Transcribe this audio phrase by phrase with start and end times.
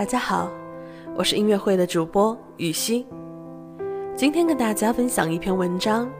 [0.00, 0.50] 大家好，
[1.14, 3.06] 我是音乐会的主播雨欣。
[4.16, 6.10] 今天跟大家分享一篇文章，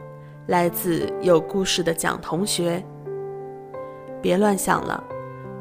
[0.45, 2.85] 来自有故事的蒋同学。
[4.21, 5.03] 别乱想了，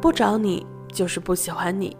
[0.03, 1.97] 不找你就是不喜欢你。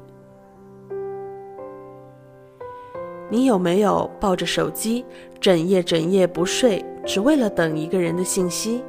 [3.31, 5.03] 你有没有抱着手机
[5.41, 8.85] 整夜整夜不睡，只为了等一个人的信息？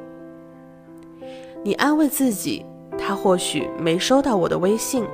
[1.64, 2.66] 你安慰自己，
[2.98, 5.06] 他或许没收到我的微信。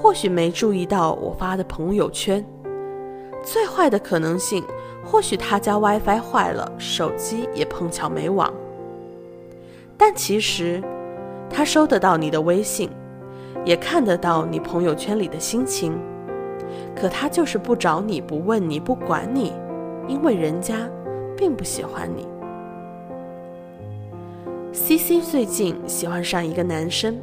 [0.00, 2.44] 或许没注意到我发的朋友圈，
[3.42, 4.62] 最坏的可能性，
[5.04, 8.52] 或许他家 WiFi 坏了，手机也碰巧没网。
[9.96, 10.80] 但其实，
[11.50, 12.88] 他收得到你的微信，
[13.64, 15.98] 也看得到你朋友圈里的心情，
[16.94, 19.52] 可他就是不找你不问你不管你，
[20.06, 20.88] 因为人家
[21.36, 22.28] 并不喜欢你。
[24.72, 27.20] C C 最近喜欢上一个男生。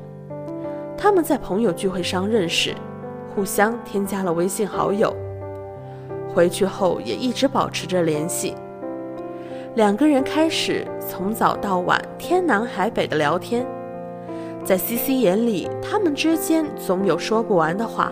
[0.98, 2.74] 他们在朋友聚会上认识，
[3.34, 5.16] 互相添加了微信好友。
[6.34, 8.56] 回去后也一直保持着联系。
[9.76, 13.66] 两个人开始从早到晚天南海北的聊天，
[14.64, 18.12] 在 C C 眼里，他们之间总有说不完的话，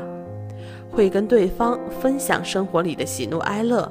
[0.92, 3.90] 会跟对方分享生活里的喜怒哀乐，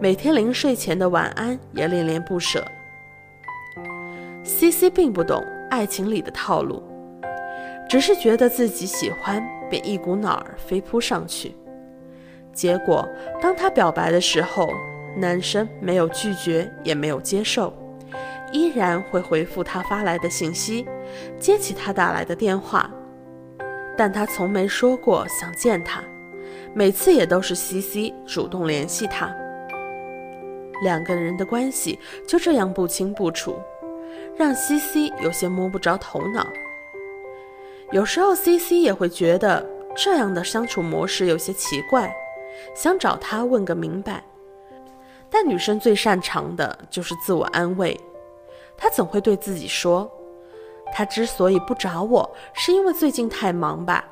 [0.00, 2.64] 每天临睡前的晚安也恋恋不舍。
[4.44, 6.82] C C 并不懂爱情里的套路。
[7.92, 11.54] 只是觉得自己喜欢，便一股脑儿飞扑上去。
[12.50, 13.06] 结果，
[13.38, 14.66] 当他表白的时候，
[15.14, 17.70] 男生没有拒绝，也没有接受，
[18.50, 20.86] 依然会回复他发来的信息，
[21.38, 22.90] 接起他打来的电话。
[23.94, 26.02] 但他从没说过想见他，
[26.72, 29.30] 每次也都是西西主动联系他。
[30.82, 33.54] 两个人的关系就这样不清不楚，
[34.34, 36.46] 让西西有些摸不着头脑。
[37.92, 42.10] 有时候，C C 也会觉得这样的相处模式有些奇怪，
[42.74, 44.24] 想找他问个明白。
[45.28, 48.00] 但女生最擅长的就是自我安慰，
[48.78, 50.10] 她总会对自己说
[50.94, 54.02] ：“他之所以不找我，是因为最近太忙吧。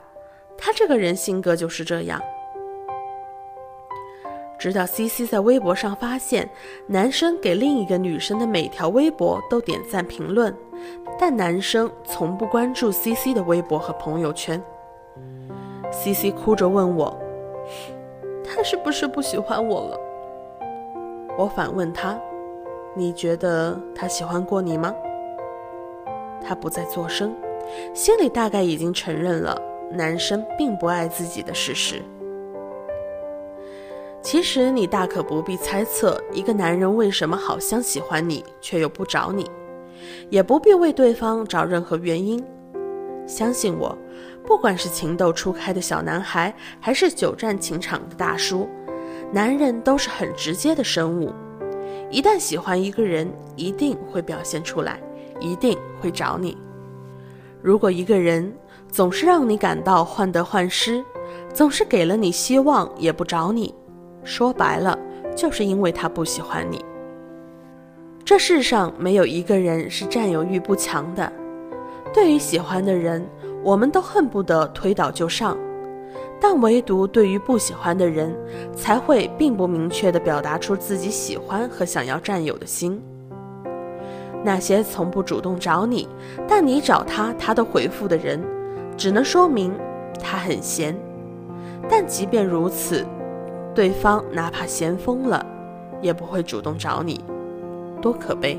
[0.59, 2.21] 他这个人性格就是这样。”
[4.61, 6.51] 直到 C C 在微博上发现，
[6.87, 10.55] 男生给另一个女生的每条微博都点赞评论。
[11.23, 14.59] 但男生从不关注 C C 的微博和朋友圈。
[15.93, 17.15] C C 哭着问我
[18.43, 20.01] ：“他是不是不喜欢我了？”
[21.37, 22.19] 我反问他
[22.97, 24.95] ：“你觉得他喜欢过你吗？”
[26.43, 27.37] 他不再作声，
[27.93, 29.61] 心里大概已经承认了
[29.93, 32.03] 男生并不爱自己的事实。
[34.23, 39.45] 其实你大可不必猜测一个男人为什么好像喜欢你，却又不找你。
[40.29, 42.43] 也不必为对方找任何原因，
[43.27, 43.97] 相信我，
[44.45, 48.69] 不管是情窦初开的小男孩，还是久战情场的大叔，
[49.33, 51.33] 男人都是很直接的生物。
[52.11, 55.01] 一旦喜欢一个人，一定会表现出来，
[55.39, 56.59] 一定会找你。
[57.63, 58.53] 如果一个人
[58.91, 61.05] 总是让你感到患得患失，
[61.55, 63.73] 总是给了你希望也不找你，
[64.25, 64.99] 说白了，
[65.37, 66.85] 就是因为他不喜欢你。
[68.31, 71.33] 这世上没有一个人是占有欲不强的。
[72.15, 73.29] 对于喜欢的人，
[73.61, 75.57] 我们都恨不得推倒就上；
[76.41, 78.33] 但唯独对于不喜欢的人，
[78.73, 83.03] 才会并不明确地表达出自己喜欢和想要占有的心。
[84.45, 86.09] 那些从不主动找你，
[86.47, 88.41] 但你找他他都回复的人，
[88.97, 89.75] 只能说明
[90.23, 90.97] 他很闲。
[91.89, 93.05] 但即便如此，
[93.75, 95.45] 对方哪怕闲疯了，
[96.01, 97.21] 也不会主动找你。
[98.01, 98.59] 多可悲！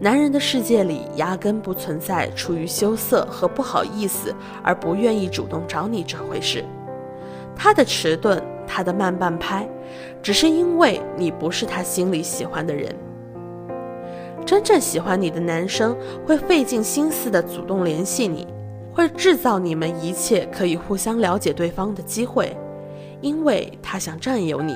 [0.00, 6.64] 男人的世界里压根不存在出于羞涩和不好意思而不愿意主动找你这回事。
[7.56, 9.68] 他的迟钝，他的慢半拍，
[10.20, 12.94] 只是因为你不是他心里喜欢的人。
[14.44, 18.46] 真正喜欢你的男生会费尽心思的主动联系你，
[18.92, 22.54] 会制造你们一切可以互相了解对方的机会，
[23.22, 24.74] 因为他想占有你，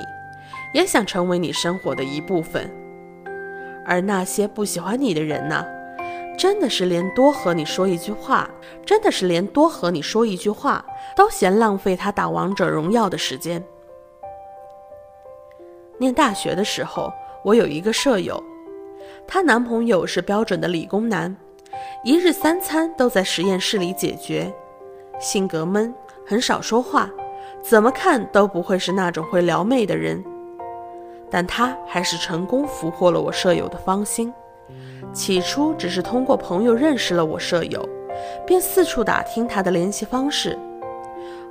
[0.73, 2.71] 也想成为你生活的一部分。
[3.85, 5.65] 而那些不喜欢你的人呢，
[6.37, 8.49] 真的是连多和你说一句话，
[8.85, 10.85] 真的是连多和你说一句话
[11.15, 13.63] 都嫌浪费他打王者荣耀的时间。
[15.97, 17.11] 念大学的时候，
[17.43, 18.41] 我有一个舍友，
[19.27, 21.35] 她男朋友是标准的理工男，
[22.03, 24.53] 一日三餐都在实验室里解决，
[25.19, 25.93] 性格闷，
[26.25, 27.09] 很少说话，
[27.61, 30.23] 怎么看都不会是那种会撩妹的人。
[31.29, 34.33] 但他还是成功俘获了我舍友的芳心。
[35.13, 37.87] 起初只是通过朋友认识了我舍友，
[38.45, 40.57] 便四处打听他的联系方式。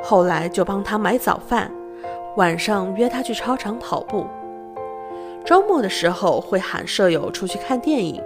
[0.02, 1.70] 后来就帮他买早饭，
[2.36, 4.26] 晚上约他去操场跑步。
[5.44, 8.22] 周末的时候会喊舍友出去看电影，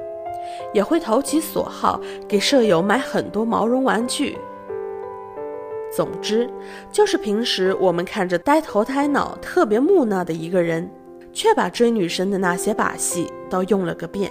[0.75, 4.37] 也会投其所好给舍友买很多毛绒玩具。
[5.95, 6.51] 总之，
[6.91, 10.91] 就是平时我们看着呆头呆脑、特别木讷的一个人，
[11.33, 14.31] 却把追女生的那些把戏都用了个遍。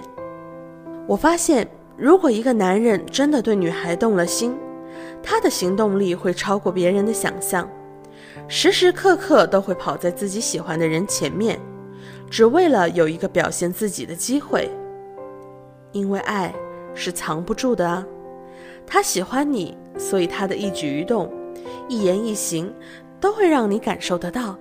[1.06, 4.56] 我发现，如果一个男人真的对女孩动了心，
[5.22, 7.68] 他的行动力会超过别人的想象，
[8.48, 11.58] 时时刻刻都会跑在自己喜欢的人前面，
[12.30, 14.70] 只为了有一个表现自己的机会。
[15.92, 16.54] 因为爱
[16.94, 18.06] 是藏不住的啊，
[18.86, 21.30] 他喜欢你，所以他的一举一动。
[21.88, 22.72] 一言一行
[23.20, 24.56] 都会让你感受得到。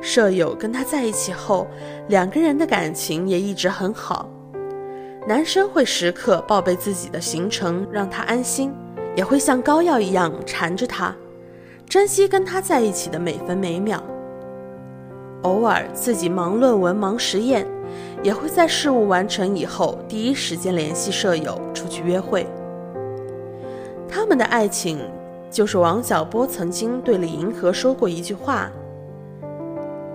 [0.00, 1.66] 舍友跟他在一起后，
[2.08, 4.28] 两个人的感情也一直很好。
[5.28, 8.72] 男生会时刻报备自己的行程，让他安心，
[9.14, 11.14] 也会像膏药一样缠着他，
[11.86, 14.02] 珍惜跟他在一起的每分每秒。
[15.42, 17.66] 偶尔自己忙论文、忙实验，
[18.22, 22.46] 也会在事务完成以后第一时间联系舍友出去约会。
[24.08, 24.98] 他们的爱情。
[25.50, 28.70] 就是王小波曾经对李银河说过一句话：“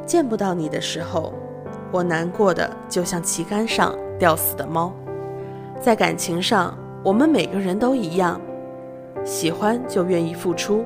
[0.05, 1.33] 见不到你的时候，
[1.91, 4.93] 我难过的就像旗杆上吊死的猫。”
[5.81, 8.39] 在感情上，我们每个人都一样，
[9.23, 10.83] 喜欢就愿意付出，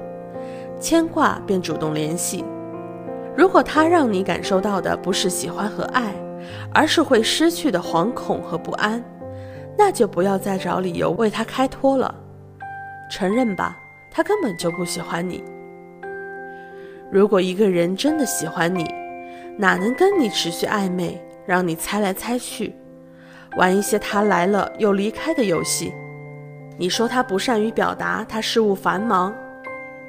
[0.79, 2.43] 牵挂便主动联系。
[3.37, 6.13] 如果他让你感受到的不是喜欢和爱，
[6.73, 9.01] 而是会失去的惶恐和不安，
[9.77, 12.13] 那就不要再找理由为他开脱了，
[13.11, 13.77] 承认吧。
[14.11, 15.43] 他根本就不喜欢你。
[17.11, 18.91] 如果一个人真的喜欢你，
[19.59, 22.73] 哪能跟你持续暧昧，让你猜来猜去，
[23.57, 25.93] 玩一些他来了又离开的游戏？
[26.77, 29.35] 你说他不善于表达，他事务繁忙，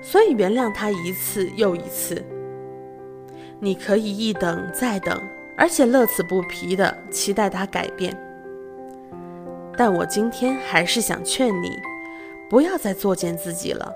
[0.01, 2.25] 所以原谅他一次又一次。
[3.59, 5.21] 你可以一等再等，
[5.57, 8.17] 而且乐此不疲的期待他改变。
[9.77, 11.77] 但我今天还是想劝你。
[12.49, 13.93] 不要再作践自己了。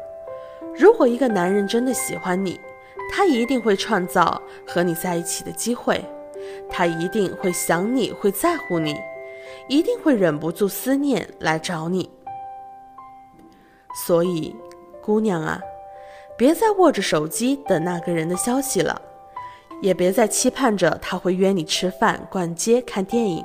[0.77, 2.61] 如果一个男人真的喜欢你，
[3.17, 6.05] 他一定会创造和你在一起的机会，
[6.69, 8.97] 他一定会想你，会在乎你，
[9.69, 12.11] 一定会忍不住思念来找你。
[14.05, 14.57] 所以，
[15.01, 15.61] 姑娘啊，
[16.37, 19.01] 别再握着手机等那个人的消息了，
[19.81, 23.45] 也别再期盼着他会约你吃饭、逛街、看电影。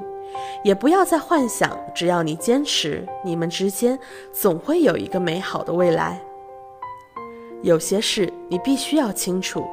[0.63, 3.99] 也不要再幻想，只要你坚持，你们之间
[4.33, 6.19] 总会有一个美好的未来。
[7.61, 9.65] 有些事你必须要清楚，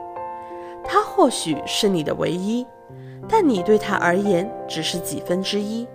[0.82, 2.66] 他或许是你的唯一，
[3.28, 5.86] 但你对他而言只是几分之一。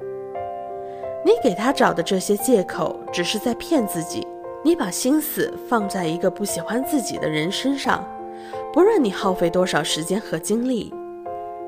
[1.24, 4.26] 你给他找的这些借口，只是在骗自己。
[4.64, 8.08] 你把心思放在一个不喜欢自己的人身上，
[8.72, 10.94] 不论你耗费多少时间和精力，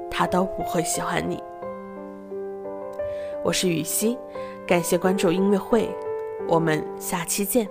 [0.10, 1.42] 他都不会喜欢你。
[3.44, 4.18] 我是雨熙，
[4.66, 5.90] 感谢关注音乐会，
[6.48, 7.68] 我们下期见。